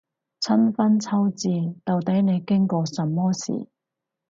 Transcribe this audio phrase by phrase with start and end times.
[0.39, 3.67] 春分秋至，到底你經過什麼事